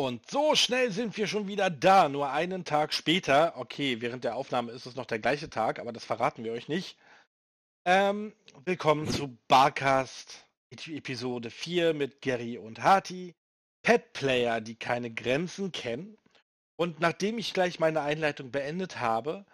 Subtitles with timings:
[0.00, 3.58] Und so schnell sind wir schon wieder da, nur einen Tag später.
[3.58, 6.68] Okay, während der Aufnahme ist es noch der gleiche Tag, aber das verraten wir euch
[6.68, 6.96] nicht.
[7.84, 8.32] Ähm,
[8.64, 13.34] willkommen zu Barcast Episode 4 mit Gary und Hati.
[13.82, 16.16] Pet Player, die keine Grenzen kennen.
[16.76, 19.44] Und nachdem ich gleich meine Einleitung beendet habe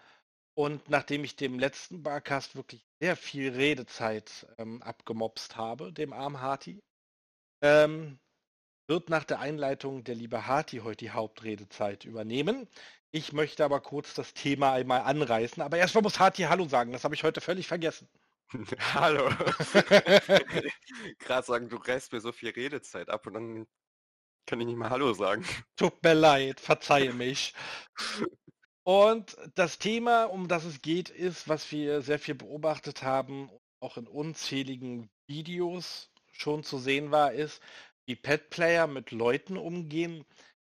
[0.55, 6.41] und nachdem ich dem letzten Barcast wirklich sehr viel Redezeit ähm, abgemopst habe, dem armen
[6.41, 6.79] Hati,
[7.63, 8.21] ähm,
[8.87, 12.69] wird nach der Einleitung der liebe Harti heute die Hauptredezeit übernehmen.
[13.11, 15.63] Ich möchte aber kurz das Thema einmal anreißen.
[15.63, 16.93] Aber erstmal muss Harti Hallo sagen.
[16.93, 18.09] Das habe ich heute völlig vergessen.
[18.95, 19.29] Hallo.
[21.19, 23.67] Gerade sagen, du reißt mir so viel Redezeit ab und dann
[24.47, 25.45] kann ich nicht mal Hallo sagen.
[25.77, 27.55] Tut mir leid, verzeihe mich.
[28.85, 33.51] Und das Thema, um das es geht, ist, was wir sehr viel beobachtet haben,
[33.81, 37.61] auch in unzähligen Videos schon zu sehen war, ist,
[38.07, 40.25] wie Pet-Player mit Leuten umgehen,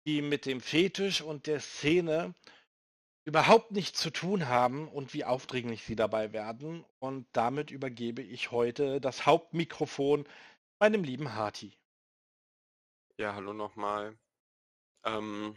[0.06, 2.34] die mit dem Fetisch und der Szene
[3.26, 6.84] überhaupt nichts zu tun haben und wie aufdringlich sie dabei werden.
[6.98, 10.26] Und damit übergebe ich heute das Hauptmikrofon
[10.78, 11.76] meinem lieben Harti.
[13.18, 14.18] Ja, hallo nochmal.
[15.04, 15.56] Ähm,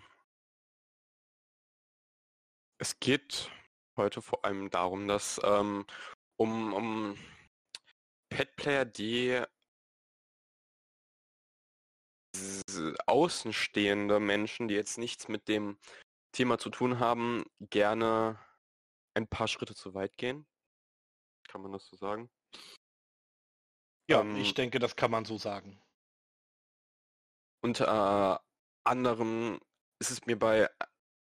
[2.79, 3.51] es geht
[3.97, 5.85] heute vor allem darum, dass ähm,
[6.37, 7.17] um, um
[8.29, 9.41] Pet-Player, die
[13.05, 15.77] außenstehende Menschen, die jetzt nichts mit dem
[16.31, 18.39] Thema zu tun haben, gerne
[19.13, 20.45] ein paar Schritte zu weit gehen.
[21.47, 22.29] Kann man das so sagen?
[24.09, 25.81] Ja, ähm, ich denke, das kann man so sagen.
[27.61, 28.43] Unter
[28.83, 29.59] anderem
[29.99, 30.69] ist es mir bei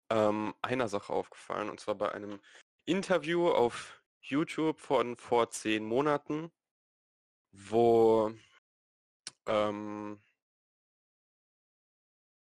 [0.09, 2.40] ähm, einer Sache aufgefallen, und zwar bei einem
[2.86, 6.52] Interview auf YouTube von vor zehn Monaten,
[7.52, 8.34] wo
[9.46, 10.22] ähm,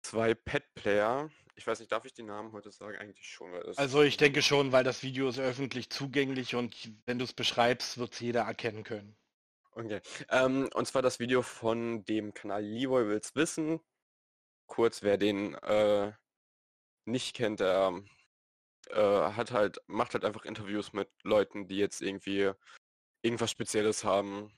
[0.06, 1.30] zwei Pet-Player.
[1.56, 2.98] Ich weiß nicht, darf ich die Namen heute sagen?
[2.98, 3.53] Eigentlich schon.
[3.75, 6.75] also ich denke schon, weil das Video ist öffentlich zugänglich und
[7.06, 9.18] wenn du es beschreibst, wird es jeder erkennen können.
[9.72, 10.02] Okay.
[10.29, 13.79] Ähm, und zwar das Video von dem Kanal Leroy Wills Wissen.
[14.68, 16.12] Kurz, wer den äh,
[17.06, 18.02] nicht kennt, der
[18.90, 22.52] äh, hat halt, macht halt einfach Interviews mit Leuten, die jetzt irgendwie
[23.22, 24.52] irgendwas Spezielles haben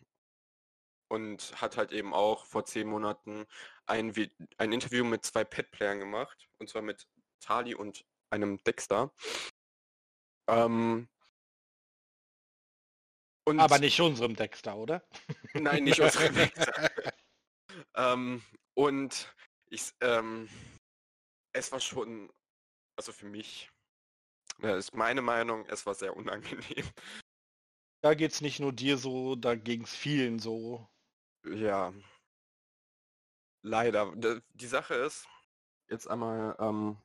[1.09, 3.45] und hat halt eben auch vor zehn Monaten
[3.87, 4.13] ein,
[4.57, 7.07] ein Interview mit zwei Pet-Playern gemacht, und zwar mit
[7.39, 9.13] Tali und einem Dexter.
[10.47, 11.07] Ähm,
[13.45, 15.07] und Aber nicht unserem Dexter, oder?
[15.53, 16.91] Nein, nicht unserem Dexter.
[17.95, 18.43] ähm,
[18.73, 19.33] und
[19.69, 20.49] ich, ähm,
[21.53, 22.31] es war schon,
[22.97, 23.69] also für mich,
[24.59, 26.85] das ist meine Meinung, es war sehr unangenehm.
[28.01, 30.87] Da geht es nicht nur dir so, da ging es vielen so.
[31.45, 31.93] Ja.
[33.67, 34.13] Leider.
[34.15, 35.27] Die Sache ist,
[35.89, 36.97] jetzt einmal, ähm,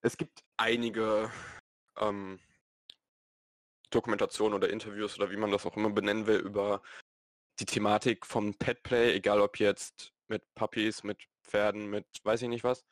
[0.00, 1.32] es gibt einige
[1.98, 2.38] ähm,
[3.90, 6.80] Dokumentationen oder Interviews oder wie man das auch immer benennen will, über
[7.58, 12.64] die Thematik vom Petplay, egal ob jetzt mit Puppies, mit Pferden, mit weiß ich nicht
[12.64, 12.84] was.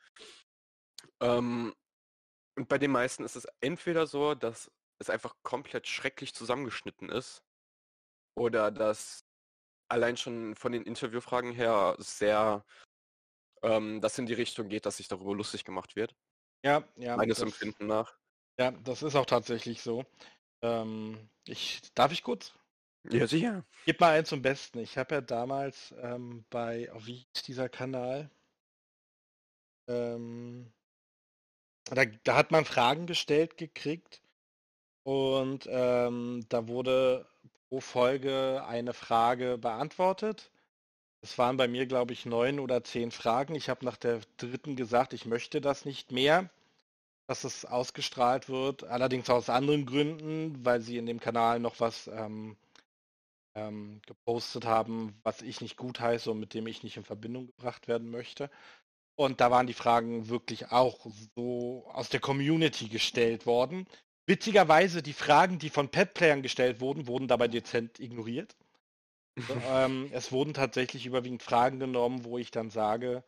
[1.21, 1.73] Ähm,
[2.57, 4.69] und bei den meisten ist es entweder so, dass
[4.99, 7.45] es einfach komplett schrecklich zusammengeschnitten ist
[8.35, 9.25] oder dass
[9.91, 12.65] allein schon von den Interviewfragen her sehr,
[13.61, 16.15] ähm, das in die Richtung geht, dass sich darüber lustig gemacht wird.
[16.63, 17.17] Ja, ja.
[17.17, 18.15] Meines das, Empfinden nach.
[18.57, 20.05] Ja, das ist auch tatsächlich so.
[20.61, 22.53] Ähm, ich, darf ich kurz?
[23.09, 23.65] Ja, sicher.
[23.85, 24.79] Gib mal einen zum Besten.
[24.79, 28.29] Ich habe ja damals ähm, bei, oh, wie ist dieser Kanal?
[29.87, 30.71] Ähm,
[31.85, 34.21] da, da, hat man Fragen gestellt gekriegt
[35.03, 37.27] und ähm, da wurde
[37.71, 40.51] pro Folge eine Frage beantwortet.
[41.21, 43.55] Es waren bei mir, glaube ich, neun oder zehn Fragen.
[43.55, 46.49] Ich habe nach der dritten gesagt, ich möchte das nicht mehr,
[47.27, 48.83] dass es ausgestrahlt wird.
[48.83, 52.57] Allerdings aus anderen Gründen, weil sie in dem Kanal noch was ähm,
[53.55, 57.47] ähm, gepostet haben, was ich nicht gut heiße und mit dem ich nicht in Verbindung
[57.47, 58.49] gebracht werden möchte.
[59.15, 61.05] Und da waren die Fragen wirklich auch
[61.35, 63.87] so aus der Community gestellt worden.
[64.31, 68.55] Witzigerweise, die Fragen, die von Pet-Playern gestellt wurden, wurden dabei dezent ignoriert.
[69.67, 73.25] ähm, es wurden tatsächlich überwiegend Fragen genommen, wo ich dann sage,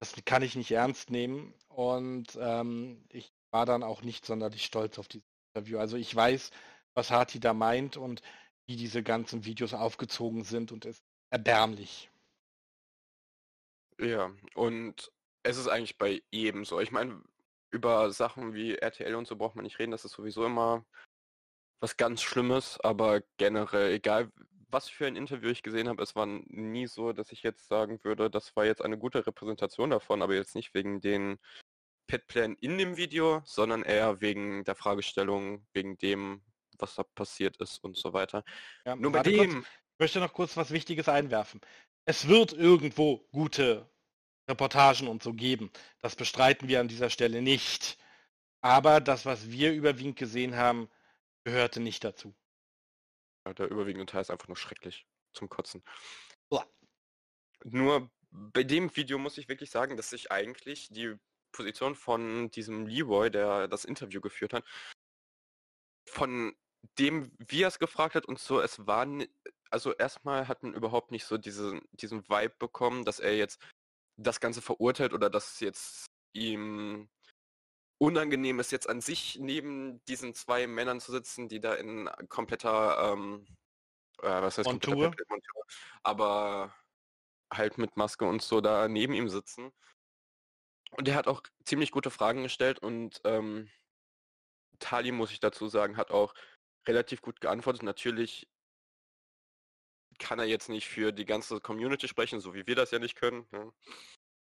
[0.00, 1.54] das kann ich nicht ernst nehmen.
[1.68, 5.78] Und ähm, ich war dann auch nicht sonderlich stolz auf dieses Interview.
[5.78, 6.50] Also ich weiß,
[6.94, 8.20] was Hati da meint und
[8.66, 12.10] wie diese ganzen Videos aufgezogen sind und es ist erbärmlich.
[14.00, 15.12] Ja, und
[15.44, 16.80] es ist eigentlich bei jedem so.
[16.80, 17.22] Ich meine,
[17.74, 20.86] über Sachen wie RTL und so braucht man nicht reden, das ist sowieso immer
[21.80, 24.32] was ganz Schlimmes, aber generell, egal
[24.70, 28.02] was für ein Interview ich gesehen habe, es war nie so, dass ich jetzt sagen
[28.02, 31.38] würde, das war jetzt eine gute Repräsentation davon, aber jetzt nicht wegen den
[32.06, 36.42] Petplan in dem Video, sondern eher wegen der Fragestellung, wegen dem,
[36.78, 38.44] was da passiert ist und so weiter.
[38.84, 39.52] Ja, Nur bei dem...
[39.52, 41.60] Kurz, ich möchte noch kurz was Wichtiges einwerfen.
[42.04, 43.88] Es wird irgendwo gute
[44.48, 45.70] Reportagen und so geben.
[46.00, 47.98] Das bestreiten wir an dieser Stelle nicht.
[48.60, 50.88] Aber das, was wir überwiegend gesehen haben,
[51.44, 52.34] gehörte nicht dazu.
[53.46, 55.82] Ja, der überwiegende Teil ist einfach nur schrecklich zum Kotzen.
[56.48, 56.66] Boah.
[57.64, 61.16] Nur bei dem Video muss ich wirklich sagen, dass sich eigentlich die
[61.52, 64.64] Position von diesem Leroy, der das Interview geführt hat,
[66.08, 66.54] von
[66.98, 69.06] dem, wie er es gefragt hat und so, es war,
[69.70, 73.60] also erstmal hat man überhaupt nicht so diese, diesen Vibe bekommen, dass er jetzt
[74.16, 77.08] das Ganze verurteilt oder dass jetzt ihm
[77.98, 83.12] unangenehm ist, jetzt an sich neben diesen zwei Männern zu sitzen, die da in kompletter,
[83.12, 83.46] ähm,
[84.22, 85.14] äh, was heißt Montur?
[85.28, 85.64] Montur,
[86.02, 86.74] aber
[87.52, 89.72] halt mit Maske und so da neben ihm sitzen.
[90.92, 93.70] Und er hat auch ziemlich gute Fragen gestellt und ähm,
[94.78, 96.34] Tali, muss ich dazu sagen, hat auch
[96.86, 97.82] relativ gut geantwortet.
[97.82, 98.48] Natürlich
[100.24, 103.14] kann er jetzt nicht für die ganze Community sprechen, so wie wir das ja nicht
[103.14, 103.46] können.
[103.52, 103.70] Ne?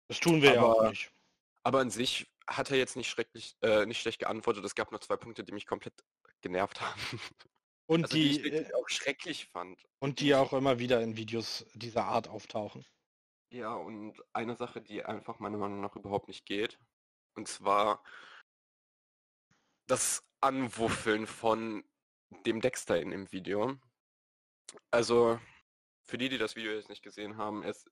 [0.07, 1.11] Das tun wir aber, ja auch nicht.
[1.63, 4.63] Aber an sich hat er jetzt nicht schrecklich, äh, nicht schlecht geantwortet.
[4.63, 5.93] Es gab noch zwei Punkte, die mich komplett
[6.41, 7.19] genervt haben.
[7.85, 9.83] Und also, die, die ich äh, auch schrecklich fand.
[9.99, 12.85] Und die auch immer wieder in Videos dieser Art auftauchen.
[13.51, 16.79] Ja, und eine Sache, die einfach meiner Meinung nach überhaupt nicht geht,
[17.35, 18.01] und zwar
[19.87, 21.83] das Anwuffeln von
[22.45, 23.75] dem Dexter in dem Video.
[24.91, 25.39] Also,
[26.05, 27.85] für die, die das Video jetzt nicht gesehen haben, es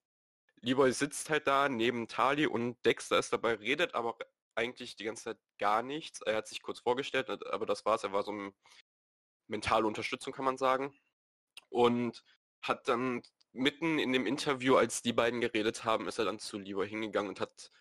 [0.61, 4.15] Leroy sitzt halt da neben Tali und Dexter ist dabei, redet aber
[4.55, 6.21] eigentlich die ganze Zeit gar nichts.
[6.21, 8.03] Er hat sich kurz vorgestellt, aber das war's.
[8.03, 8.53] Er war so eine
[9.47, 10.93] mentale Unterstützung, kann man sagen.
[11.69, 12.23] Und
[12.61, 13.23] hat dann
[13.53, 17.29] mitten in dem Interview, als die beiden geredet haben, ist er dann zu Leroy hingegangen
[17.29, 17.71] und hat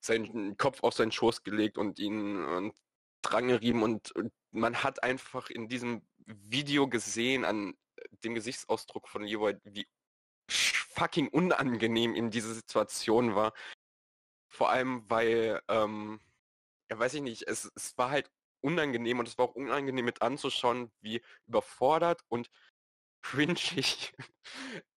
[0.00, 2.76] seinen Kopf auf seinen Schoß gelegt und ihn und
[3.22, 7.76] drangerieben und, und man hat einfach in diesem Video gesehen an
[8.24, 9.86] dem Gesichtsausdruck von Leroy, wie
[10.50, 13.52] fucking unangenehm in dieser Situation war.
[14.48, 16.20] Vor allem, weil, ähm,
[16.90, 20.22] ja weiß ich nicht, es, es war halt unangenehm und es war auch unangenehm mit
[20.22, 22.50] anzuschauen, wie überfordert und
[23.22, 24.12] cringig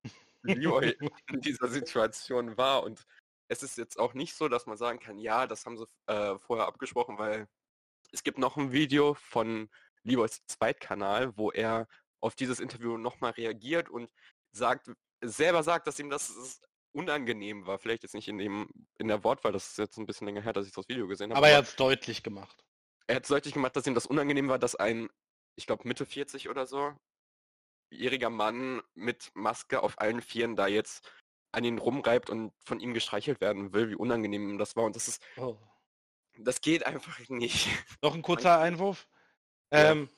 [0.44, 0.96] Leroy
[1.28, 2.84] in dieser Situation war.
[2.84, 3.06] Und
[3.48, 6.40] es ist jetzt auch nicht so, dass man sagen kann, ja, das haben sie äh,
[6.40, 7.48] vorher abgesprochen, weil
[8.12, 9.70] es gibt noch ein Video von
[10.04, 11.88] Leroys Zweitkanal, wo er
[12.22, 14.10] auf dieses Interview nochmal reagiert und
[14.52, 14.92] sagt,
[15.22, 16.62] selber sagt, dass ihm das
[16.94, 17.80] unangenehm war.
[17.80, 20.54] Vielleicht jetzt nicht in dem in der Wortwahl, das ist jetzt ein bisschen länger her,
[20.54, 21.38] dass ich das Video gesehen habe.
[21.38, 22.64] Aber er hat es deutlich gemacht.
[23.08, 25.10] Er hat es deutlich gemacht, dass ihm das unangenehm war, dass ein,
[25.56, 26.94] ich glaube Mitte 40 oder so,
[27.90, 31.10] jähriger Mann mit Maske auf allen Vieren da jetzt
[31.52, 34.86] an ihn rumreibt und von ihm gestreichelt werden will, wie unangenehm das war.
[34.86, 35.22] Und das ist.
[35.38, 35.58] Oh.
[36.38, 37.68] Das geht einfach nicht.
[38.02, 39.08] Noch ein kurzer Einwurf.
[39.72, 39.92] Ja.
[39.92, 40.10] Ähm,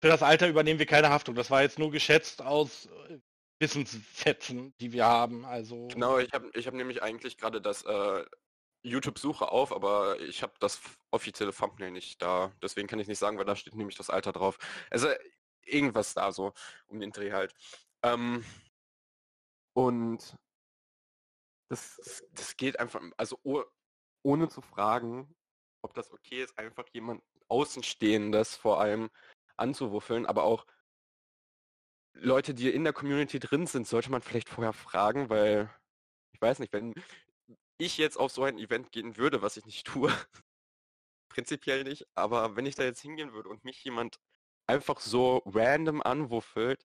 [0.00, 1.34] für das Alter übernehmen wir keine Haftung.
[1.34, 3.18] Das war jetzt nur geschätzt aus äh,
[3.60, 5.44] Wissensfetzen, die wir haben.
[5.44, 8.24] Also genau, ich habe ich hab nämlich eigentlich gerade das äh,
[8.82, 10.80] YouTube-Suche auf, aber ich habe das
[11.10, 12.52] offizielle Thumbnail nicht da.
[12.62, 14.58] Deswegen kann ich nicht sagen, weil da steht nämlich das Alter drauf.
[14.90, 15.08] Also
[15.64, 16.52] irgendwas da so
[16.86, 17.54] um den Dreh halt.
[18.02, 18.44] Ähm,
[19.74, 20.36] und
[21.70, 23.64] das, das geht einfach, also oh,
[24.22, 25.34] ohne zu fragen,
[25.82, 29.10] ob das okay ist, einfach jemand Außenstehendes vor allem
[29.58, 30.66] anzuwuffeln, aber auch
[32.14, 35.70] Leute, die in der Community drin sind, sollte man vielleicht vorher fragen, weil
[36.32, 36.94] ich weiß nicht, wenn
[37.78, 40.12] ich jetzt auf so ein Event gehen würde, was ich nicht tue,
[41.28, 44.18] prinzipiell nicht, aber wenn ich da jetzt hingehen würde und mich jemand
[44.66, 46.84] einfach so random anwuffelt,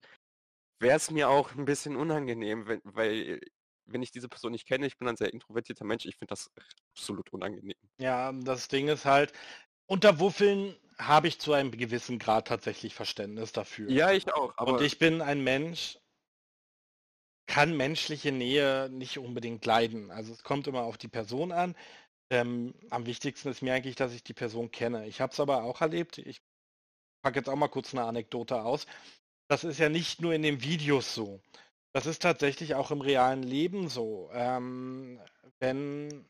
[0.79, 3.41] wäre es mir auch ein bisschen unangenehm, wenn, weil
[3.85, 6.49] wenn ich diese Person nicht kenne, ich bin ein sehr introvertierter Mensch, ich finde das
[6.95, 7.77] absolut unangenehm.
[7.97, 9.33] Ja, das Ding ist halt,
[9.87, 13.89] unter Wuffeln habe ich zu einem gewissen Grad tatsächlich Verständnis dafür.
[13.89, 14.57] Ja, ich auch.
[14.57, 15.97] Und ich bin ein Mensch,
[17.47, 20.11] kann menschliche Nähe nicht unbedingt leiden.
[20.11, 21.75] Also es kommt immer auf die Person an.
[22.29, 25.07] Ähm, am wichtigsten ist mir eigentlich, dass ich die Person kenne.
[25.07, 26.17] Ich habe es aber auch erlebt.
[26.17, 26.41] Ich
[27.21, 28.87] packe jetzt auch mal kurz eine Anekdote aus.
[29.49, 31.41] Das ist ja nicht nur in den Videos so.
[31.93, 34.29] Das ist tatsächlich auch im realen Leben so.
[34.33, 35.21] Ähm,
[35.59, 36.27] wenn,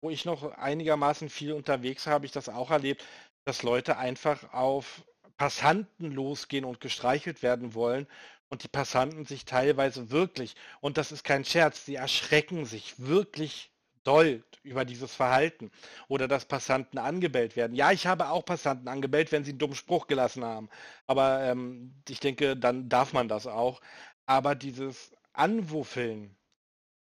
[0.00, 3.04] wo ich noch einigermaßen viel unterwegs war, habe ich das auch erlebt,
[3.46, 5.04] dass Leute einfach auf
[5.36, 8.08] Passanten losgehen und gestreichelt werden wollen
[8.48, 13.70] und die Passanten sich teilweise wirklich, und das ist kein Scherz, sie erschrecken sich wirklich
[14.02, 15.70] doll über dieses Verhalten
[16.08, 17.76] oder dass Passanten angebellt werden.
[17.76, 20.68] Ja, ich habe auch Passanten angebellt, wenn sie einen dummen Spruch gelassen haben.
[21.06, 23.80] Aber ähm, ich denke, dann darf man das auch.
[24.26, 26.36] Aber dieses Anwuffeln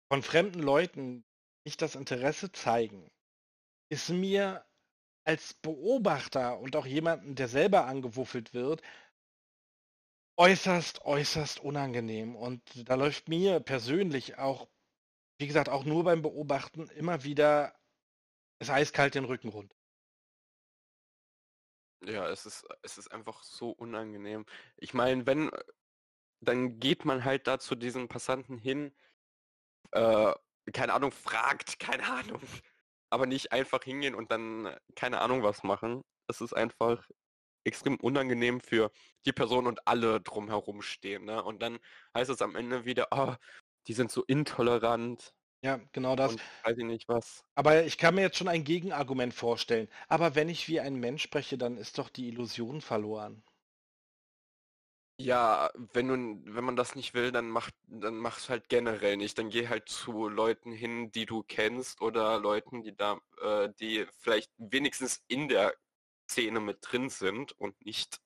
[0.10, 1.24] von fremden Leuten,
[1.66, 3.10] nicht das Interesse zeigen,
[3.90, 4.66] ist mir
[5.26, 8.82] als Beobachter und auch jemanden, der selber angewuffelt wird,
[10.38, 12.36] äußerst, äußerst unangenehm.
[12.36, 14.68] Und da läuft mir persönlich auch,
[15.40, 17.74] wie gesagt, auch nur beim Beobachten immer wieder
[18.60, 19.76] es eiskalt den Rücken runter.
[22.06, 24.46] Ja, es ist, es ist einfach so unangenehm.
[24.78, 25.52] Ich meine, wenn,
[26.42, 28.94] dann geht man halt da zu diesen Passanten hin,
[29.92, 30.34] äh,
[30.74, 32.42] keine Ahnung, fragt, keine Ahnung.
[33.14, 36.02] Aber nicht einfach hingehen und dann keine Ahnung was machen.
[36.28, 37.08] Es ist einfach
[37.64, 38.92] extrem unangenehm für
[39.26, 41.26] die Person und alle drumherum stehen.
[41.26, 41.44] Ne?
[41.44, 41.78] Und dann
[42.16, 43.36] heißt es am Ende wieder, oh,
[43.88, 45.34] die sind so intolerant.
[45.62, 46.32] Ja, genau das.
[46.32, 47.44] Und weiß ich nicht was.
[47.56, 49.88] Aber ich kann mir jetzt schon ein Gegenargument vorstellen.
[50.10, 53.44] Aber wenn ich wie ein Mensch spreche, dann ist doch die Illusion verloren.
[55.24, 59.38] Ja, wenn du, wenn man das nicht will, dann mach, dann mach's halt generell nicht.
[59.38, 64.06] Dann geh halt zu Leuten hin, die du kennst oder Leuten, die da, äh, die
[64.20, 65.74] vielleicht wenigstens in der
[66.30, 68.20] Szene mit drin sind und nicht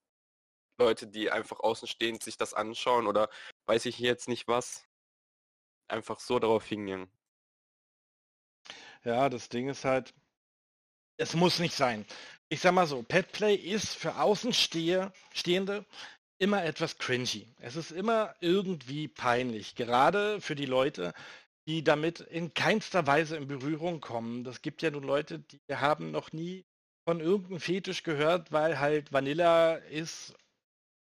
[0.79, 3.29] Leute, die einfach außenstehend sich das anschauen oder
[3.67, 4.87] weiß ich jetzt nicht was,
[5.87, 7.11] einfach so darauf hingehen.
[9.03, 10.15] Ja, das Ding ist halt,
[11.17, 12.07] es muss nicht sein.
[12.49, 15.85] Ich sag mal so, Petplay ist für Außenstehende
[16.39, 17.47] immer etwas cringy.
[17.59, 21.13] Es ist immer irgendwie peinlich, gerade für die Leute,
[21.67, 24.43] die damit in keinster Weise in Berührung kommen.
[24.43, 26.65] Das gibt ja nun Leute, die haben noch nie
[27.05, 30.33] von irgendeinem Fetisch gehört, weil halt Vanilla ist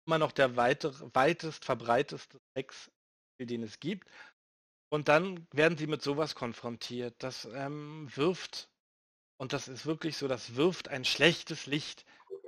[0.07, 2.91] immer noch der weite, weitest verbreiteste Sex,
[3.41, 4.11] den es gibt.
[4.93, 7.15] Und dann werden sie mit sowas konfrontiert.
[7.19, 8.69] Das ähm, wirft,
[9.39, 12.05] und das ist wirklich so, das wirft ein schlechtes Licht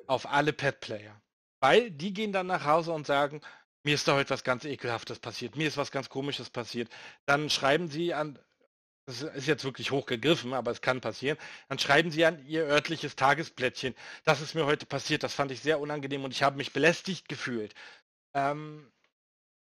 [0.08, 1.21] auf alle Pet-Player.
[1.62, 3.40] Weil die gehen dann nach Hause und sagen,
[3.84, 6.90] mir ist da heute was ganz Ekelhaftes passiert, mir ist was ganz Komisches passiert.
[7.24, 8.36] Dann schreiben sie an,
[9.06, 11.38] das ist jetzt wirklich hochgegriffen, aber es kann passieren,
[11.68, 15.60] dann schreiben sie an ihr örtliches Tagesblättchen, das ist mir heute passiert, das fand ich
[15.60, 17.74] sehr unangenehm und ich habe mich belästigt gefühlt.
[18.34, 18.90] Ähm,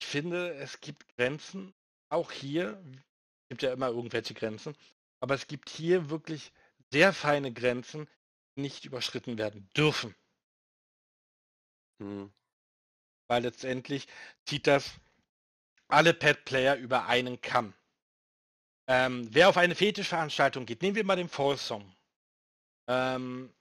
[0.00, 1.74] ich finde, es gibt Grenzen,
[2.08, 2.82] auch hier,
[3.42, 4.74] es gibt ja immer irgendwelche Grenzen,
[5.20, 6.50] aber es gibt hier wirklich
[6.90, 8.08] sehr feine Grenzen,
[8.56, 10.14] die nicht überschritten werden dürfen.
[11.98, 12.32] Hm.
[13.28, 14.06] Weil letztendlich
[14.44, 14.94] zieht das
[15.88, 17.74] alle Pet-Player über einen Kamm.
[18.86, 21.94] Ähm, wer auf eine Fetischveranstaltung geht, nehmen wir mal den Fall-Song.
[22.86, 23.52] Ähm,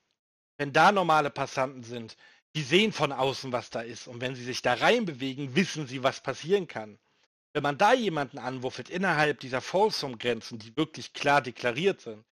[0.57, 2.17] wenn da normale Passanten sind,
[2.55, 4.07] die sehen von außen, was da ist.
[4.07, 6.99] Und wenn sie sich da reinbewegen, wissen sie, was passieren kann.
[7.53, 12.25] Wenn man da jemanden anwuffelt innerhalb dieser Folsom-Grenzen, die wirklich klar deklariert sind,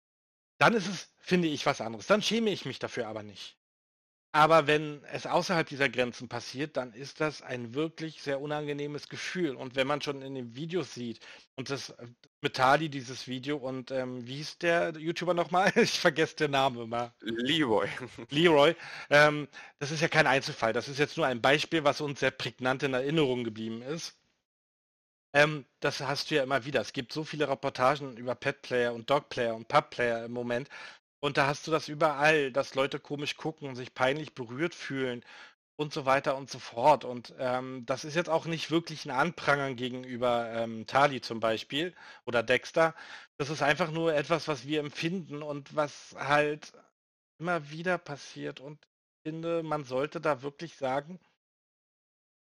[0.57, 2.07] dann ist es, finde ich, was anderes.
[2.07, 3.57] Dann schäme ich mich dafür aber nicht.
[4.33, 9.55] Aber wenn es außerhalb dieser Grenzen passiert, dann ist das ein wirklich sehr unangenehmes Gefühl.
[9.55, 11.19] Und wenn man schon in den Videos sieht,
[11.55, 12.07] und das äh,
[12.41, 15.71] mit Tali dieses Video und ähm, wie hieß der YouTuber nochmal?
[15.75, 17.13] Ich vergesse den Namen immer.
[17.19, 17.89] Leroy.
[18.29, 18.75] Leroy.
[19.09, 19.47] Ähm,
[19.79, 20.73] das ist ja kein Einzelfall.
[20.73, 24.17] Das ist jetzt nur ein Beispiel, was uns sehr prägnant in Erinnerung geblieben ist.
[25.33, 26.81] Ähm, das hast du ja immer wieder.
[26.81, 30.69] Es gibt so viele Reportagen über Pet-Player und Dog-Player und Pub-Player im Moment,
[31.21, 35.23] und da hast du das überall, dass Leute komisch gucken sich peinlich berührt fühlen
[35.77, 37.05] und so weiter und so fort.
[37.05, 41.95] Und ähm, das ist jetzt auch nicht wirklich ein Anprangern gegenüber ähm, Tali zum Beispiel
[42.25, 42.95] oder Dexter.
[43.37, 46.73] Das ist einfach nur etwas, was wir empfinden und was halt
[47.39, 48.59] immer wieder passiert.
[48.59, 48.79] Und
[49.25, 51.19] ich finde, man sollte da wirklich sagen,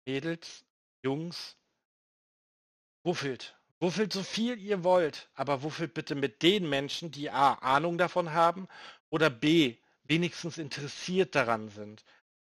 [0.07, 0.65] Mädels,
[1.03, 1.57] Jungs,
[3.03, 3.60] wuffelt.
[3.81, 8.31] Wuffelt so viel ihr wollt, aber wuffelt bitte mit den Menschen, die A, Ahnung davon
[8.31, 8.67] haben
[9.09, 12.05] oder B, wenigstens interessiert daran sind.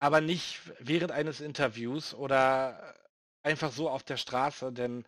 [0.00, 2.94] Aber nicht während eines Interviews oder
[3.42, 5.06] einfach so auf der Straße, denn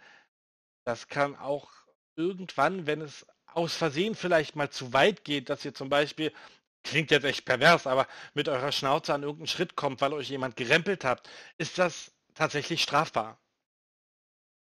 [0.85, 1.71] das kann auch
[2.17, 6.33] irgendwann, wenn es aus Versehen vielleicht mal zu weit geht, dass ihr zum Beispiel,
[6.83, 10.57] klingt jetzt echt pervers, aber mit eurer Schnauze an irgendeinen Schritt kommt, weil euch jemand
[10.57, 13.39] gerempelt habt, ist das tatsächlich strafbar.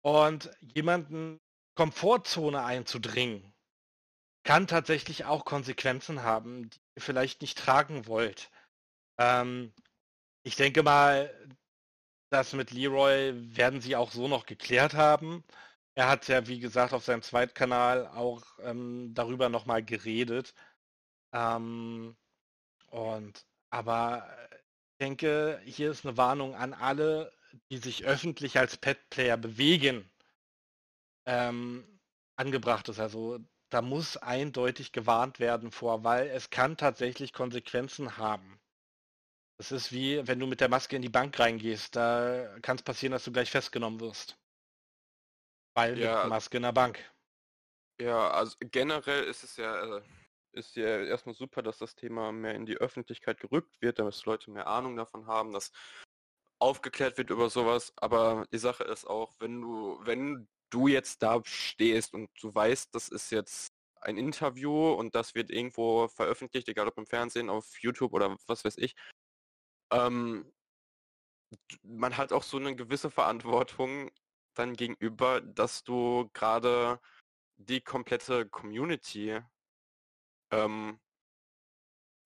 [0.04, 1.40] Und jemanden
[1.76, 3.54] Komfortzone einzudringen,
[4.44, 8.52] kann tatsächlich auch Konsequenzen haben, die ihr vielleicht nicht tragen wollt.
[9.18, 9.74] Ähm,
[10.44, 11.34] ich denke mal,
[12.30, 15.44] das mit Leroy werden sie auch so noch geklärt haben.
[15.96, 20.54] Er hat ja, wie gesagt, auf seinem Zweitkanal auch ähm, darüber nochmal geredet.
[21.34, 22.18] Ähm,
[22.88, 27.32] und aber ich denke, hier ist eine Warnung an alle,
[27.72, 30.10] die sich öffentlich als Pet-Player bewegen,
[31.26, 32.00] ähm,
[32.36, 33.00] angebracht ist.
[33.00, 38.60] Also da muss eindeutig gewarnt werden vor, weil es kann tatsächlich Konsequenzen haben.
[39.58, 42.84] Das ist wie, wenn du mit der Maske in die Bank reingehst, da kann es
[42.84, 44.38] passieren, dass du gleich festgenommen wirst.
[45.76, 46.24] Weil Ja.
[46.24, 47.00] mit Maske in der Bank.
[48.00, 50.02] Ja, also generell ist es ja, äh,
[50.52, 54.52] ist ja erstmal super, dass das Thema mehr in die Öffentlichkeit gerückt wird, dass Leute
[54.52, 55.72] mehr Ahnung davon haben, dass
[56.64, 57.94] aufgeklärt wird über sowas.
[57.98, 62.96] Aber die Sache ist auch, wenn du, wenn du jetzt da stehst und du weißt,
[62.96, 63.68] das ist jetzt
[64.02, 68.66] ein Interview und das wird irgendwo veröffentlicht, egal ob im Fernsehen, auf YouTube oder was
[68.66, 68.96] weiß ich,
[69.92, 70.52] ähm,
[71.84, 74.10] man hat auch so eine gewisse Verantwortung
[74.56, 77.00] dann gegenüber, dass du gerade
[77.58, 79.40] die komplette Community
[80.52, 81.00] ähm,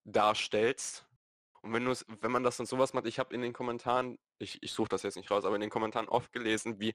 [0.06, 1.07] darstellst.
[1.62, 1.86] Und wenn
[2.22, 5.04] wenn man das dann sowas macht, ich habe in den Kommentaren, ich, ich suche das
[5.04, 6.94] jetzt nicht raus, aber in den Kommentaren oft gelesen, wie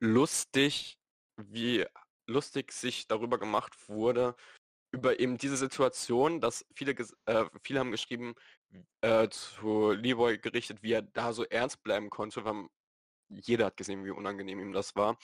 [0.00, 0.98] lustig,
[1.36, 1.86] wie
[2.26, 4.34] lustig sich darüber gemacht wurde,
[4.92, 6.92] über eben diese Situation, dass viele,
[7.26, 8.34] äh, viele haben geschrieben,
[9.00, 12.66] äh, zu Leroy gerichtet, wie er da so ernst bleiben konnte, weil
[13.28, 15.16] jeder hat gesehen, wie unangenehm ihm das war.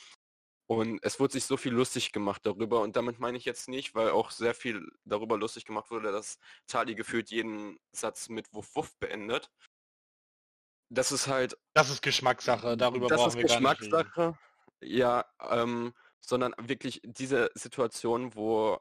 [0.70, 3.94] Und es wurde sich so viel lustig gemacht darüber und damit meine ich jetzt nicht,
[3.94, 8.76] weil auch sehr viel darüber lustig gemacht wurde, dass Charlie gefühlt jeden Satz mit Wuff
[8.76, 9.50] Wuff beendet.
[10.90, 13.90] Das ist halt, Das ist Geschmackssache, darüber das brauchen ist wir gar nicht reden.
[13.90, 14.38] Geschmackssache.
[14.80, 18.78] Ja, ähm, sondern wirklich diese Situation, wo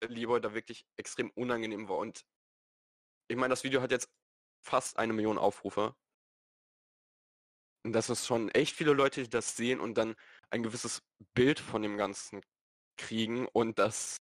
[0.00, 1.98] Leroy da wirklich extrem unangenehm war.
[1.98, 2.24] Und
[3.28, 4.10] ich meine, das Video hat jetzt
[4.64, 5.94] fast eine Million Aufrufe.
[7.84, 10.14] Und das ist schon echt viele Leute, die das sehen und dann
[10.50, 11.02] ein gewisses
[11.34, 12.42] Bild von dem Ganzen
[12.96, 13.46] kriegen.
[13.48, 14.18] Und das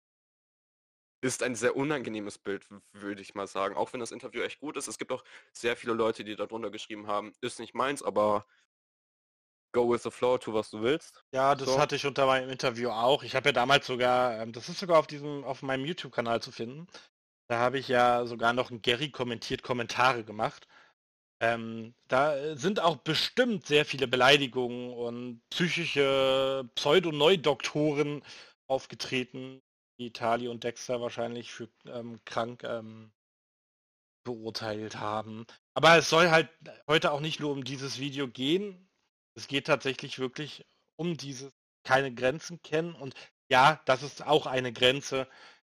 [1.22, 3.76] ist ein sehr unangenehmes Bild, würde ich mal sagen.
[3.76, 4.88] Auch wenn das Interview echt gut ist.
[4.88, 5.24] Es gibt auch
[5.54, 8.46] sehr viele Leute, die darunter geschrieben haben, ist nicht meins, aber
[9.74, 11.24] go with the flow, tu was du willst.
[11.34, 11.80] Ja, das So.
[11.80, 13.24] hatte ich unter meinem Interview auch.
[13.24, 16.52] Ich habe ja damals sogar, ähm, das ist sogar auf diesem, auf meinem YouTube-Kanal zu
[16.52, 16.88] finden.
[17.48, 20.68] Da habe ich ja sogar noch ein Gary kommentiert Kommentare gemacht.
[21.42, 28.24] Ähm, da sind auch bestimmt sehr viele Beleidigungen und psychische Pseudo-Neudoktoren
[28.68, 29.62] aufgetreten,
[30.00, 33.12] die Tali und Dexter wahrscheinlich für ähm, krank ähm,
[34.26, 35.46] beurteilt haben.
[35.74, 36.50] Aber es soll halt
[36.88, 38.90] heute auch nicht nur um dieses Video gehen.
[39.36, 40.66] Es geht tatsächlich wirklich
[40.98, 42.96] um dieses keine Grenzen kennen.
[42.96, 43.16] Und
[43.50, 45.28] ja, das ist auch eine Grenze,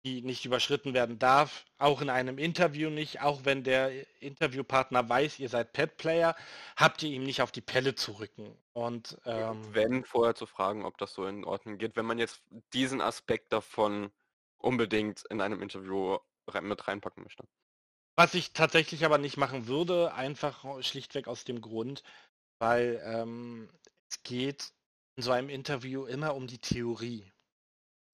[0.04, 1.66] die nicht überschritten werden darf.
[1.78, 3.20] Auch in einem Interview nicht.
[3.20, 6.34] Auch wenn der Interviewpartner weiß, ihr seid Pet-Player,
[6.76, 8.56] habt ihr ihm nicht auf die Pelle zu rücken.
[8.72, 12.42] Und ähm, Wenn vorher zu fragen, ob das so in Ordnung geht, wenn man jetzt
[12.72, 14.10] diesen Aspekt davon
[14.56, 16.18] unbedingt in einem Interview
[16.62, 17.44] mit reinpacken möchte.
[18.16, 22.02] Was ich tatsächlich aber nicht machen würde, einfach schlichtweg aus dem Grund,
[22.58, 23.70] weil ähm,
[24.10, 24.72] es geht
[25.16, 27.30] in so einem Interview immer um die Theorie.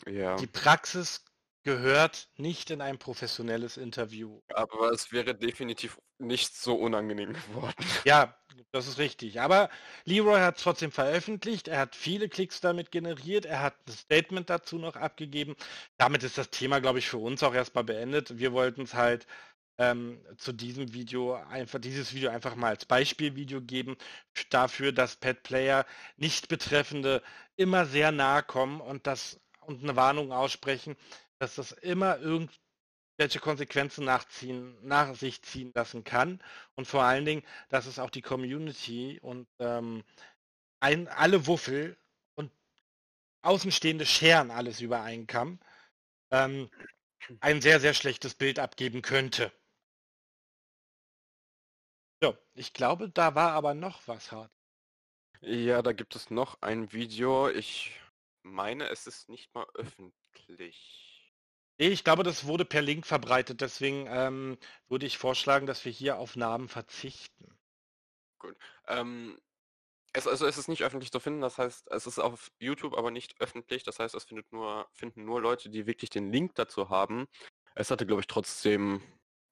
[0.07, 0.37] Ja.
[0.37, 1.25] Die Praxis
[1.67, 4.41] gehört nicht in ein professionelles Interview.
[4.55, 7.75] Aber es wäre definitiv nicht so unangenehm geworden.
[8.05, 8.39] Ja,
[8.71, 9.41] das ist richtig.
[9.41, 9.69] Aber
[10.05, 11.67] Leroy hat es trotzdem veröffentlicht.
[11.67, 13.47] Er hat viele Klicks damit generiert.
[13.47, 15.57] Er hat ein Statement dazu noch abgegeben.
[15.99, 18.39] Damit ist das Thema, glaube ich, für uns auch erstmal beendet.
[18.39, 19.27] Wir wollten es halt
[19.79, 23.97] ähm, zu diesem Video einfach dieses Video einfach mal als Beispielvideo geben
[24.51, 25.85] dafür, dass Pet Player
[26.17, 27.23] nicht Betreffende
[27.57, 30.97] immer sehr nahe kommen und das und eine Warnung aussprechen,
[31.39, 36.43] dass das immer irgendwelche Konsequenzen nachziehen, nach sich ziehen lassen kann
[36.75, 40.05] und vor allen Dingen, dass es auch die Community und ähm,
[40.81, 41.97] ein, alle Wuffel
[42.37, 42.53] und
[43.43, 45.61] Außenstehende scheren alles über einen Kamm,
[46.31, 46.71] ähm,
[47.41, 49.53] ein sehr, sehr schlechtes Bild abgeben könnte.
[52.23, 54.51] So, ich glaube, da war aber noch was hart.
[55.43, 57.49] Ja, da gibt es noch ein Video.
[57.49, 58.01] Ich
[58.43, 61.06] meine, es ist nicht mal öffentlich.
[61.79, 64.59] Nee, ich glaube, das wurde per Link verbreitet, deswegen ähm,
[64.89, 67.57] würde ich vorschlagen, dass wir hier auf Namen verzichten.
[68.89, 69.39] Ähm,
[70.13, 73.11] es, also es ist nicht öffentlich zu finden, das heißt, es ist auf YouTube, aber
[73.11, 73.83] nicht öffentlich.
[73.83, 77.27] Das heißt, es findet nur, finden nur Leute, die wirklich den Link dazu haben.
[77.75, 79.03] Es hatte, glaube ich, trotzdem,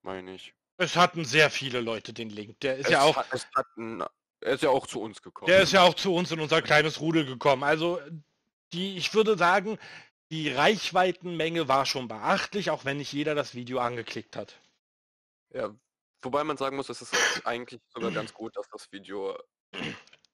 [0.01, 0.55] meine ich.
[0.77, 2.59] Es hatten sehr viele Leute den Link.
[2.61, 4.03] Der ist es ja auch, Hat, es hat ein,
[4.41, 5.47] er ist ja auch zu uns gekommen.
[5.47, 7.63] der ist ja auch zu uns in unser kleines Rudel gekommen.
[7.63, 7.99] Also
[8.73, 9.77] die, ich würde sagen,
[10.31, 14.59] die Reichweitenmenge war schon beachtlich, auch wenn nicht jeder das Video angeklickt hat.
[15.53, 15.73] Ja,
[16.21, 19.37] wobei man sagen muss, es ist eigentlich sogar ganz gut, dass das Video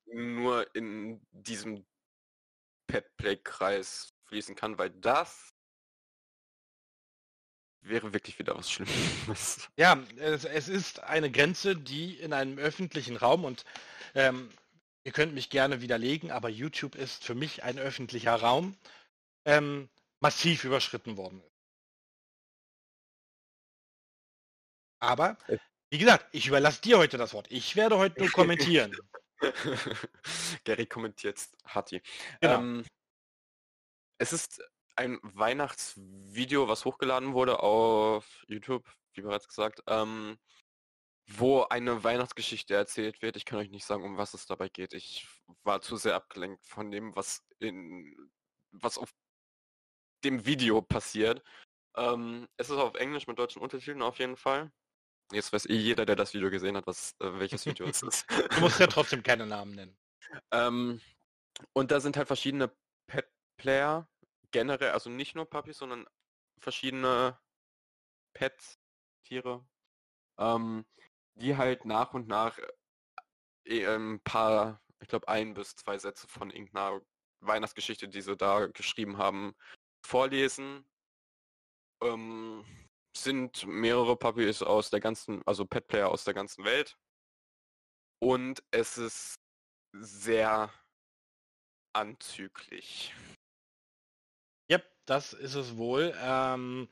[0.05, 1.85] nur in diesem
[2.87, 5.53] Petplay-Kreis fließen kann, weil das
[7.81, 9.69] wäre wirklich wieder was Schlimmes.
[9.75, 13.65] Ja, es, es ist eine Grenze, die in einem öffentlichen Raum und
[14.13, 14.49] ähm,
[15.03, 18.75] ihr könnt mich gerne widerlegen, aber YouTube ist für mich ein öffentlicher Raum,
[19.45, 21.51] ähm, massiv überschritten worden ist.
[24.99, 25.57] Aber, Äh.
[25.89, 27.47] wie gesagt, ich überlasse dir heute das Wort.
[27.49, 28.95] Ich werde heute nur kommentieren.
[30.63, 32.01] Gary kommentiert Hatti.
[32.39, 32.59] Genau.
[32.59, 32.85] Ähm,
[34.19, 34.61] es ist
[34.95, 40.37] ein Weihnachtsvideo, was hochgeladen wurde auf YouTube, wie bereits gesagt, ähm,
[41.27, 43.35] wo eine Weihnachtsgeschichte erzählt wird.
[43.37, 44.93] Ich kann euch nicht sagen, um was es dabei geht.
[44.93, 45.27] Ich
[45.63, 48.15] war zu sehr abgelenkt von dem, was in
[48.71, 49.11] was auf
[50.23, 51.43] dem Video passiert.
[51.95, 54.71] Ähm, es ist auf Englisch mit deutschen Untertiteln auf jeden Fall.
[55.31, 58.25] Jetzt weiß eh jeder, der das Video gesehen hat, was äh, welches Video es ist.
[58.29, 59.97] Du musst ja trotzdem keine Namen nennen.
[60.51, 61.01] Ähm,
[61.73, 62.71] und da sind halt verschiedene
[63.07, 64.07] Pet-Player,
[64.51, 66.07] generell, also nicht nur Puppies, sondern
[66.57, 67.37] verschiedene
[68.33, 68.79] Pets,
[69.25, 69.65] Tiere,
[70.37, 70.85] ähm,
[71.35, 72.59] die halt nach und nach
[73.65, 77.01] äh, ein paar, ich glaube ein bis zwei Sätze von irgendeiner
[77.41, 79.53] Weihnachtsgeschichte, die sie da geschrieben haben,
[80.05, 80.85] vorlesen.
[82.03, 82.65] Ähm,
[83.15, 86.97] sind mehrere Puppies aus der ganzen, also Pet-Player aus der ganzen Welt.
[88.21, 89.35] Und es ist
[89.93, 90.73] sehr
[91.93, 93.13] anzüglich.
[94.71, 96.13] Yep, das ist es wohl.
[96.17, 96.87] Ähm,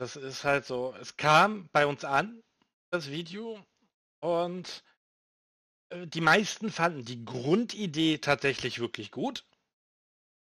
[0.00, 0.94] das ist halt so.
[0.94, 2.42] Es kam bei uns an,
[2.90, 3.62] das Video,
[4.22, 4.84] und
[5.90, 9.46] äh, die meisten fanden die Grundidee tatsächlich wirklich gut.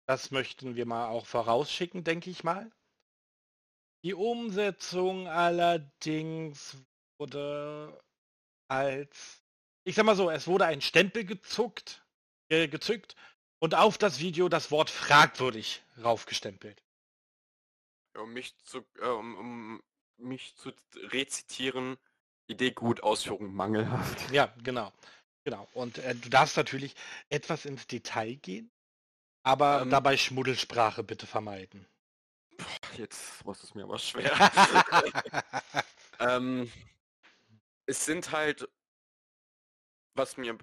[0.09, 2.71] Das möchten wir mal auch vorausschicken, denke ich mal.
[4.03, 6.77] Die Umsetzung allerdings
[7.19, 8.01] wurde
[8.67, 9.43] als,
[9.83, 12.03] ich sag mal so, es wurde ein Stempel gezuckt,
[12.49, 13.15] äh, gezückt
[13.59, 16.81] und auf das Video das Wort fragwürdig raufgestempelt.
[18.17, 19.83] Um mich zu, äh, um, um
[20.17, 20.71] mich zu
[21.11, 21.99] rezitieren,
[22.47, 24.31] Idee gut, Ausführung mangelhaft.
[24.31, 24.91] Ja, genau.
[25.43, 25.67] Genau.
[25.75, 26.95] Und äh, du darfst natürlich
[27.29, 28.71] etwas ins Detail gehen,
[29.43, 31.87] aber ähm, dabei Schmuddelsprache bitte vermeiden.
[32.97, 34.33] Jetzt muss es mir aber schwer.
[36.19, 36.71] ähm,
[37.85, 38.69] es sind halt,
[40.13, 40.57] was mir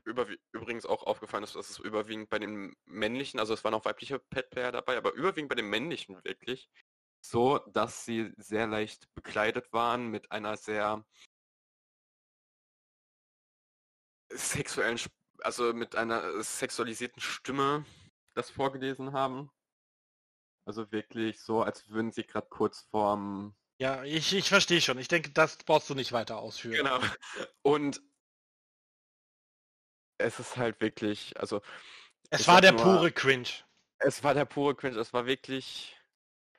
[0.53, 4.19] übrigens auch aufgefallen ist, dass es überwiegend bei den männlichen, also es waren auch weibliche
[4.19, 6.69] Pet-Player dabei, aber überwiegend bei den männlichen wirklich
[7.21, 11.05] so, dass sie sehr leicht bekleidet waren mit einer sehr
[14.31, 15.01] sexuellen,
[15.41, 17.85] also mit einer sexualisierten Stimme
[18.37, 19.51] das vorgelesen haben.
[20.67, 23.55] Also wirklich so, als würden sie gerade kurz vorm...
[23.79, 24.99] Ja, ich, ich verstehe schon.
[24.99, 26.77] Ich denke, das brauchst du nicht weiter ausführen.
[26.77, 27.01] Genau.
[27.63, 28.01] Und
[30.19, 31.63] es ist halt wirklich, also...
[32.31, 33.49] Es war der nur, pure Cringe.
[33.99, 34.99] Es war der pure Cringe.
[34.99, 35.97] Es war wirklich...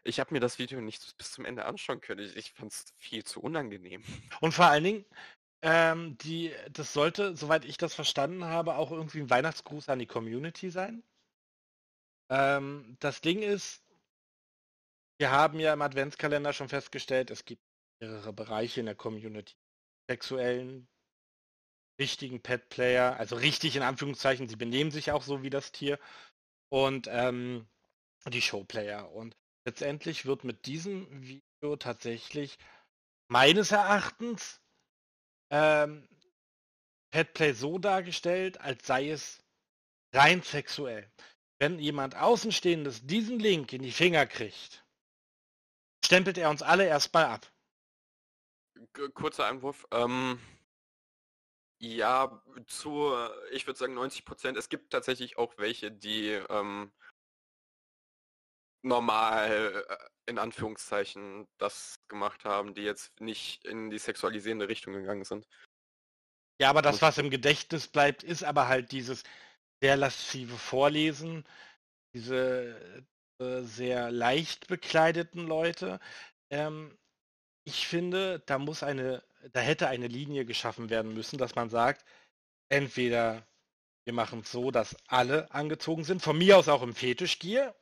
[0.03, 2.25] Ich habe mir das Video nicht bis zum Ende anschauen können.
[2.25, 4.03] Ich, ich fand es viel zu unangenehm.
[4.41, 5.05] Und vor allen Dingen,
[5.61, 10.05] ähm, die, das sollte, soweit ich das verstanden habe, auch irgendwie ein Weihnachtsgruß an die
[10.05, 11.03] Community sein.
[12.29, 13.83] Ähm, das Ding ist,
[15.19, 17.61] wir haben ja im Adventskalender schon festgestellt, es gibt
[17.99, 19.55] mehrere Bereiche in der Community.
[20.09, 20.87] Sexuellen,
[21.99, 25.99] richtigen Pet-Player, also richtig in Anführungszeichen, sie benehmen sich auch so wie das Tier.
[26.69, 27.67] Und ähm,
[28.29, 29.11] die Showplayer.
[29.11, 29.35] Und
[29.65, 32.57] letztendlich wird mit diesem Video tatsächlich
[33.29, 34.61] meines Erachtens
[35.49, 36.07] ähm,
[37.11, 39.43] Petplay so dargestellt, als sei es
[40.13, 41.09] rein sexuell.
[41.59, 44.85] Wenn jemand Außenstehendes diesen Link in die Finger kriegt,
[46.05, 47.51] stempelt er uns alle erstmal ab.
[49.15, 49.87] Kurzer Einwurf.
[49.91, 50.39] Ähm,
[51.79, 53.11] ja, zu,
[53.51, 54.57] ich würde sagen 90 Prozent.
[54.57, 56.91] Es gibt tatsächlich auch welche, die ähm,
[58.83, 65.23] normal äh, in Anführungszeichen das gemacht haben, die jetzt nicht in die sexualisierende Richtung gegangen
[65.23, 65.47] sind.
[66.59, 69.23] Ja, aber das, was im Gedächtnis bleibt, ist aber halt dieses
[69.81, 71.45] sehr laszive Vorlesen,
[72.13, 73.05] diese
[73.39, 75.99] äh, sehr leicht bekleideten Leute.
[76.51, 76.97] Ähm,
[77.65, 82.05] ich finde, da muss eine, da hätte eine Linie geschaffen werden müssen, dass man sagt,
[82.69, 83.47] entweder
[84.05, 87.75] wir machen es so, dass alle angezogen sind, von mir aus auch im Fetischgier,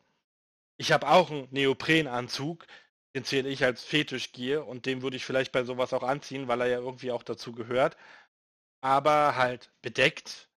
[0.78, 2.66] ich habe auch einen Neoprenanzug,
[3.16, 6.62] den zähle ich als Fetischgier und den würde ich vielleicht bei sowas auch anziehen, weil
[6.62, 7.96] er ja irgendwie auch dazu gehört.
[8.82, 10.50] Aber halt bedeckt.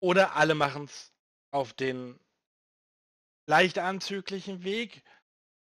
[0.00, 1.12] Oder alle machen es
[1.50, 2.18] auf den
[3.46, 5.02] leicht anzüglichen Weg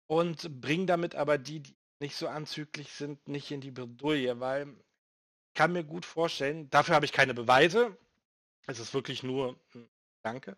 [0.07, 4.67] und bringen damit aber die, die nicht so anzüglich sind, nicht in die Bredouille, weil
[4.69, 7.97] ich kann mir gut vorstellen, dafür habe ich keine Beweise,
[8.67, 9.89] es ist wirklich nur ein
[10.23, 10.57] Danke,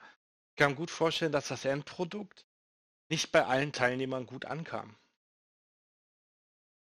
[0.51, 2.45] ich kann gut vorstellen, dass das Endprodukt
[3.09, 4.95] nicht bei allen Teilnehmern gut ankam.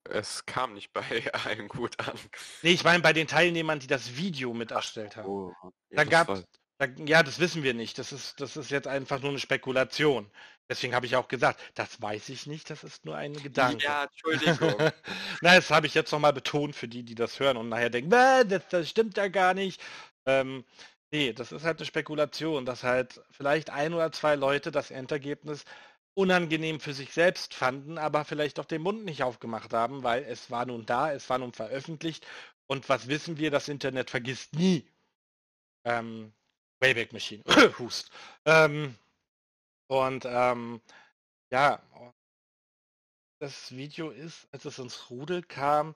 [0.04, 2.18] Es kam nicht bei allen gut an.
[2.62, 5.28] Nee, ich meine bei den Teilnehmern, die das Video mit erstellt haben.
[5.28, 5.54] Oh,
[5.90, 6.28] da gab
[7.06, 7.98] ja, das wissen wir nicht.
[7.98, 10.30] Das ist, das ist jetzt einfach nur eine Spekulation.
[10.68, 13.84] Deswegen habe ich auch gesagt, das weiß ich nicht, das ist nur ein Gedanke.
[13.84, 14.74] Ja, Entschuldigung.
[15.40, 18.10] Na, das habe ich jetzt nochmal betont für die, die das hören und nachher denken,
[18.10, 19.80] das, das stimmt ja gar nicht.
[20.26, 20.64] Ähm,
[21.10, 25.64] Nee, das ist halt eine Spekulation, dass halt vielleicht ein oder zwei Leute das Endergebnis
[26.14, 30.50] unangenehm für sich selbst fanden, aber vielleicht auch den Mund nicht aufgemacht haben, weil es
[30.50, 32.26] war nun da, es war nun veröffentlicht
[32.66, 34.86] und was wissen wir, das Internet vergisst nie.
[35.84, 36.32] Ähm,
[36.80, 37.42] Wayback Machine.
[37.78, 38.10] Hust.
[38.44, 38.96] Ähm,
[39.88, 40.80] und ähm,
[41.50, 41.82] ja,
[43.40, 45.94] das Video ist, als es ins Rudel kam,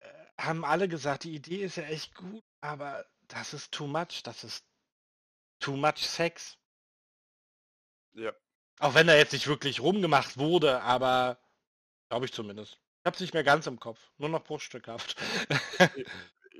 [0.00, 4.22] äh, haben alle gesagt, die Idee ist ja echt gut, aber das ist too much,
[4.24, 4.64] das ist
[5.60, 6.58] too much Sex.
[8.14, 8.32] Ja.
[8.78, 11.38] Auch wenn da jetzt nicht wirklich rumgemacht wurde, aber
[12.08, 12.74] glaube ich zumindest.
[12.74, 15.16] Ich habe es nicht mehr ganz im Kopf, nur noch bruchstückhaft.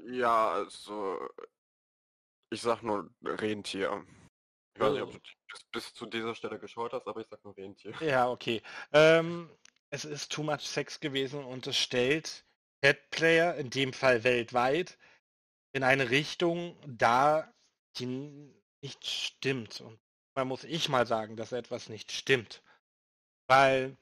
[0.06, 1.28] ja, also
[2.52, 4.04] ich sag nur Rentier.
[4.74, 7.44] Ich weiß nicht, ob du bis, bis, zu dieser Stelle geschaut hast, aber ich sag
[7.44, 7.92] nur Rentier.
[8.00, 8.62] Ja, okay.
[8.92, 9.50] Ähm,
[9.90, 12.44] es ist too much Sex gewesen und es stellt
[12.80, 14.98] Pet Player, in dem Fall weltweit,
[15.72, 17.52] in eine Richtung dar,
[17.98, 18.06] die
[18.82, 19.80] nicht stimmt.
[19.80, 19.98] Und
[20.34, 22.62] man muss ich mal sagen, dass etwas nicht stimmt.
[23.48, 23.96] Weil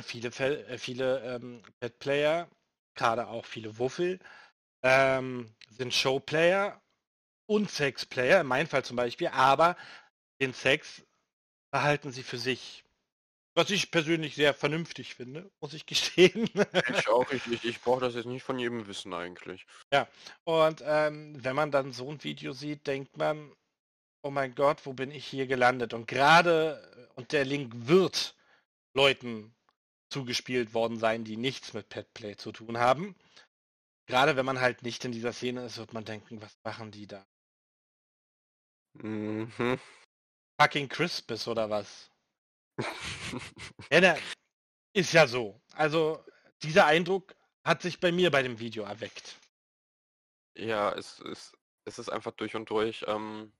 [0.00, 2.48] viele, äh, viele ähm, Pet-Player,
[2.94, 4.20] gerade auch viele Wuffel,
[4.82, 6.80] ähm, sind Showplayer
[7.46, 9.76] und Sexplayer, in meinem Fall zum Beispiel, aber
[10.40, 11.02] den Sex
[11.70, 12.84] behalten sie für sich.
[13.54, 16.50] Was ich persönlich sehr vernünftig finde, muss ich gestehen.
[16.94, 19.66] Ich auch, ich, ich, ich brauche das jetzt nicht von jedem wissen eigentlich.
[19.92, 20.08] Ja,
[20.44, 23.52] und ähm, wenn man dann so ein Video sieht, denkt man,
[24.22, 25.94] oh mein Gott, wo bin ich hier gelandet?
[25.94, 28.34] Und gerade, und der Link wird
[28.94, 29.54] Leuten
[30.10, 33.14] zugespielt worden sein, die nichts mit Petplay zu tun haben.
[34.06, 37.06] Gerade wenn man halt nicht in dieser Szene ist, wird man denken, was machen die
[37.06, 37.26] da?
[39.02, 39.78] Mhm.
[40.60, 42.10] Fucking Crispus oder was?
[43.90, 44.18] ja, der
[44.94, 45.60] ist ja so.
[45.72, 46.24] Also
[46.62, 49.38] dieser Eindruck hat sich bei mir bei dem Video erweckt.
[50.56, 53.04] Ja, es ist, es ist einfach durch und durch.
[53.06, 53.52] Ähm,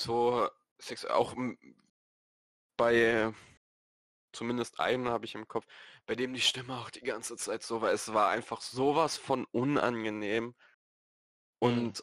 [0.00, 1.34] so Sex, auch
[2.76, 3.32] bei
[4.32, 5.66] zumindest einen habe ich im Kopf,
[6.06, 7.92] bei dem die Stimme auch die ganze Zeit so war.
[7.92, 10.44] Es war einfach sowas von unangenehm.
[10.44, 10.54] Mhm.
[11.58, 12.02] Und.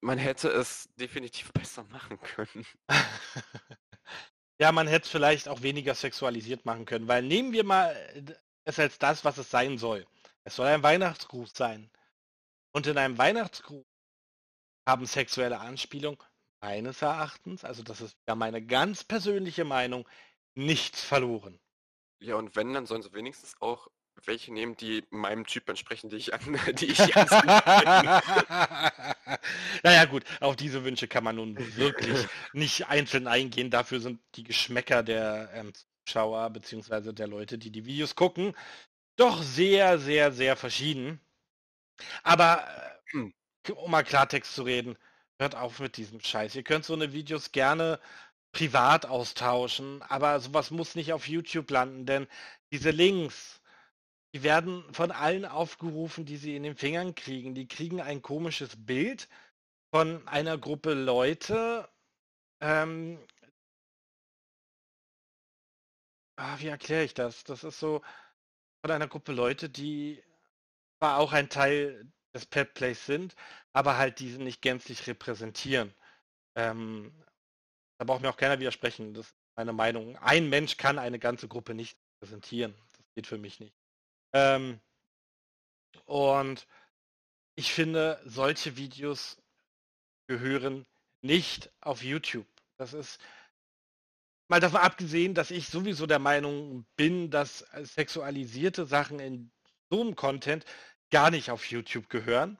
[0.00, 2.66] Man hätte es definitiv besser machen können.
[4.58, 7.94] ja, man hätte es vielleicht auch weniger sexualisiert machen können, weil nehmen wir mal
[8.64, 10.06] es als das, was es sein soll.
[10.44, 11.90] Es soll ein Weihnachtsgruß sein.
[12.72, 13.84] Und in einem Weihnachtsgruß
[14.88, 16.18] haben sexuelle Anspielungen
[16.60, 20.06] meines Erachtens, also das ist ja meine ganz persönliche Meinung,
[20.54, 21.58] nichts verloren.
[22.20, 23.88] Ja, und wenn, dann sollen sie wenigstens auch
[24.26, 26.40] welche nehmen, die meinem Typ entsprechen, die ich an,
[26.78, 26.98] die ich
[29.82, 33.70] Naja gut, auf diese Wünsche kann man nun wirklich nicht einzeln eingehen.
[33.70, 35.72] Dafür sind die Geschmäcker der ähm,
[36.06, 37.12] Zuschauer bzw.
[37.12, 38.54] der Leute, die die Videos gucken,
[39.16, 41.20] doch sehr, sehr, sehr verschieden.
[42.22, 43.34] Aber äh, hm.
[43.74, 44.96] um mal Klartext zu reden,
[45.38, 46.54] hört auf mit diesem Scheiß.
[46.54, 48.00] Ihr könnt so eine Videos gerne
[48.52, 52.26] privat austauschen, aber sowas muss nicht auf YouTube landen, denn
[52.72, 53.59] diese Links,
[54.34, 57.54] die werden von allen aufgerufen, die sie in den Fingern kriegen.
[57.54, 59.28] Die kriegen ein komisches Bild
[59.92, 61.88] von einer Gruppe Leute.
[62.60, 63.18] Ähm,
[66.36, 67.44] ah, wie erkläre ich das?
[67.44, 68.02] Das ist so
[68.82, 70.22] von einer Gruppe Leute, die
[70.98, 73.34] zwar auch ein Teil des Pet Plays sind,
[73.72, 75.94] aber halt diese nicht gänzlich repräsentieren.
[76.56, 77.12] Ähm,
[77.98, 79.14] da braucht mir auch keiner widersprechen.
[79.14, 80.16] Das ist meine Meinung.
[80.18, 82.74] Ein Mensch kann eine ganze Gruppe nicht repräsentieren.
[82.96, 83.79] Das geht für mich nicht.
[84.32, 84.80] Ähm,
[86.04, 86.66] und
[87.56, 89.40] ich finde, solche Videos
[90.28, 90.86] gehören
[91.22, 92.46] nicht auf YouTube.
[92.78, 93.20] Das ist
[94.48, 99.52] mal davon abgesehen, dass ich sowieso der Meinung bin, dass sexualisierte Sachen in
[99.90, 100.64] so einem Content
[101.10, 102.58] gar nicht auf YouTube gehören.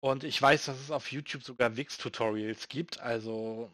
[0.00, 3.00] Und ich weiß, dass es auf YouTube sogar Wix-Tutorials gibt.
[3.00, 3.70] Also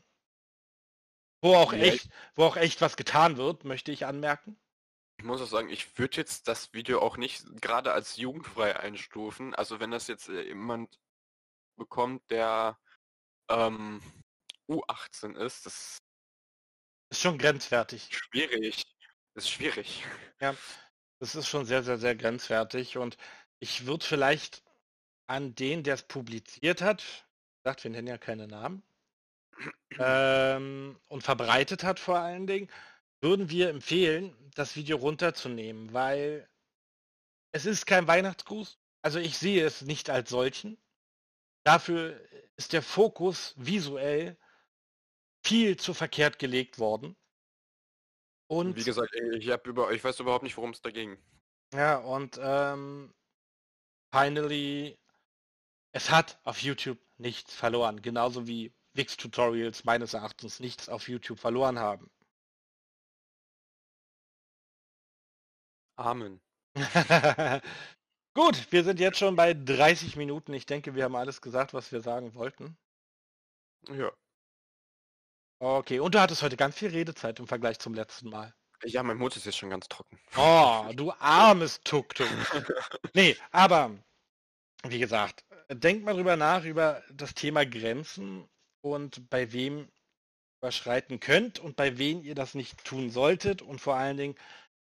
[1.42, 4.56] wo auch echt, wo auch echt was getan wird, möchte ich anmerken.
[5.16, 9.54] Ich muss auch sagen, ich würde jetzt das Video auch nicht gerade als jugendfrei einstufen.
[9.54, 10.98] Also wenn das jetzt äh, jemand
[11.76, 12.78] bekommt, der
[13.48, 14.02] ähm,
[14.68, 15.98] U18 ist, das
[17.10, 18.08] ist schon grenzwertig.
[18.10, 18.84] Schwierig.
[19.34, 20.04] Das ist schwierig.
[20.40, 20.54] Ja,
[21.20, 22.98] das ist schon sehr, sehr, sehr grenzwertig.
[22.98, 23.16] Und
[23.60, 24.62] ich würde vielleicht
[25.26, 27.26] an den, der es publiziert hat,
[27.64, 28.82] sagt, wir nennen ja keine Namen,
[29.98, 32.70] ähm, und verbreitet hat vor allen Dingen,
[33.24, 36.48] würden wir empfehlen, das Video runterzunehmen, weil
[37.52, 38.78] es ist kein Weihnachtsgruß.
[39.02, 40.78] Also ich sehe es nicht als solchen.
[41.64, 42.20] Dafür
[42.56, 44.38] ist der Fokus visuell
[45.44, 47.16] viel zu verkehrt gelegt worden.
[48.46, 51.18] Und wie gesagt, ich, hab über, ich weiß überhaupt nicht, worum es da ging.
[51.72, 53.14] Ja, und ähm,
[54.12, 54.98] finally
[55.92, 61.78] Es hat auf YouTube nichts verloren, genauso wie Wix-Tutorials meines Erachtens nichts auf YouTube verloren
[61.78, 62.10] haben.
[65.96, 66.40] Amen.
[68.34, 70.52] Gut, wir sind jetzt schon bei 30 Minuten.
[70.54, 72.76] Ich denke, wir haben alles gesagt, was wir sagen wollten.
[73.88, 74.10] Ja.
[75.60, 78.52] Okay, und du hattest heute ganz viel Redezeit im Vergleich zum letzten Mal.
[78.82, 80.18] Ja, mein Mund ist jetzt schon ganz trocken.
[80.36, 82.28] Oh, du armes Tuk-Tuk.
[83.14, 83.92] nee, aber
[84.82, 88.48] wie gesagt, denkt mal drüber nach, über das Thema Grenzen
[88.82, 89.88] und bei wem
[90.60, 94.34] überschreiten könnt und bei wem ihr das nicht tun solltet und vor allen Dingen,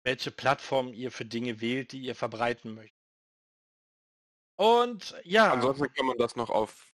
[0.03, 2.97] welche Plattform ihr für Dinge wählt, die ihr verbreiten möchtet.
[4.57, 5.51] Und ja.
[5.51, 6.93] Ansonsten kann man das noch auf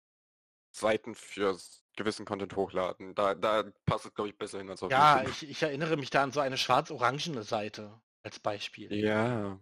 [0.73, 1.59] Seiten für
[1.97, 3.15] gewissen Content hochladen.
[3.15, 6.11] Da, da passt es, glaube ich, besser hin als auf Ja, ich, ich erinnere mich
[6.11, 8.93] da an so eine schwarz-orangene Seite als Beispiel.
[8.95, 9.61] Ja.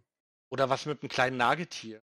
[0.51, 2.03] Oder was mit einem kleinen Nagetier.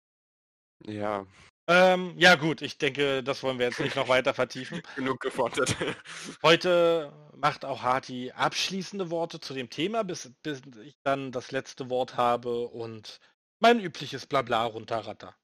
[0.86, 1.26] Ja.
[1.70, 4.82] Ähm, ja gut, ich denke, das wollen wir jetzt nicht noch weiter vertiefen.
[4.96, 5.76] Genug gefordert.
[6.42, 11.90] Heute macht auch Harti abschließende Worte zu dem Thema, bis, bis ich dann das letzte
[11.90, 13.20] Wort habe und
[13.60, 15.36] mein übliches Blabla runterratter.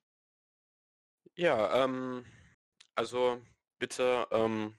[1.35, 2.25] Ja, ähm,
[2.95, 3.41] also
[3.79, 4.77] bitte ähm,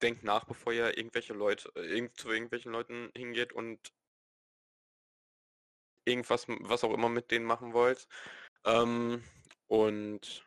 [0.00, 3.92] denkt nach, bevor ihr irgendwelche Leute, äh, zu irgendwelchen Leuten hingeht und
[6.06, 8.06] irgendwas, was auch immer mit denen machen wollt.
[8.64, 9.22] Ähm,
[9.68, 10.44] und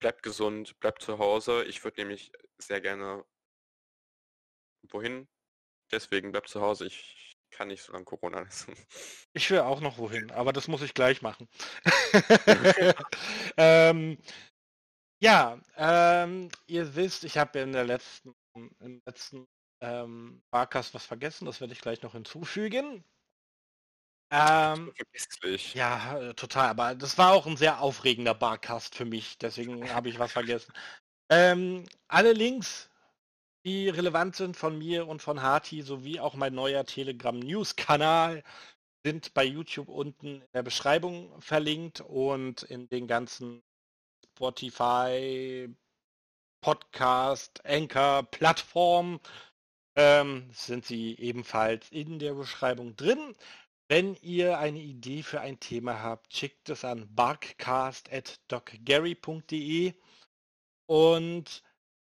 [0.00, 1.64] bleibt gesund, bleibt zu Hause.
[1.64, 3.24] Ich würde nämlich sehr gerne
[4.88, 5.28] wohin.
[5.92, 6.86] Deswegen bleibt zu Hause.
[6.86, 8.74] Ich kann nicht so lange Corona lassen.
[9.32, 11.48] Ich will auch noch wohin, aber das muss ich gleich machen.
[13.56, 14.18] ähm,
[15.22, 19.46] ja, ähm, ihr wisst, ich habe in der letzten, im letzten
[19.80, 23.04] ähm, Barcast was vergessen, das werde ich gleich noch hinzufügen.
[24.32, 24.92] Ähm,
[25.74, 30.08] ja, äh, total, aber das war auch ein sehr aufregender Barcast für mich, deswegen habe
[30.08, 30.72] ich was vergessen.
[31.30, 32.90] Ähm, alle Links,
[33.64, 38.44] die relevant sind von mir und von Harti, sowie auch mein neuer Telegram News-Kanal,
[39.04, 43.62] sind bei YouTube unten in der Beschreibung verlinkt und in den ganzen
[44.36, 45.68] Spotify,
[46.62, 49.20] Podcast, Anchor, Plattformen
[49.96, 53.36] ähm, sind sie ebenfalls in der Beschreibung drin.
[53.90, 59.94] Wenn ihr eine Idee für ein Thema habt, schickt es an barkcast.docgary.de
[60.86, 61.64] und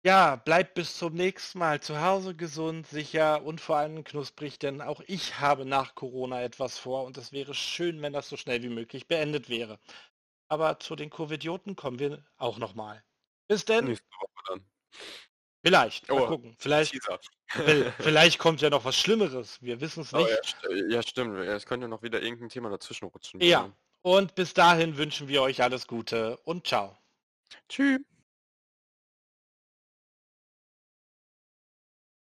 [0.02, 4.80] ja, bleibt bis zum nächsten Mal zu Hause gesund, sicher und vor allem knusprig, denn
[4.80, 8.62] auch ich habe nach Corona etwas vor und es wäre schön, wenn das so schnell
[8.62, 9.78] wie möglich beendet wäre.
[10.48, 13.04] Aber zu den Covidioten kommen wir auch nochmal.
[13.48, 13.98] Bis denn.
[15.66, 16.08] Vielleicht.
[16.08, 16.54] Mal oh, gucken.
[16.58, 16.96] Vielleicht,
[17.98, 19.60] vielleicht kommt ja noch was Schlimmeres.
[19.60, 20.24] Wir wissen es nicht.
[20.24, 21.38] Oh, ja, ja, stimmt.
[21.40, 23.40] Es könnte noch wieder irgendein Thema dazwischen rutschen.
[23.40, 23.72] Ja.
[24.02, 26.96] Und bis dahin wünschen wir euch alles Gute und ciao.
[27.68, 27.98] Tschüss.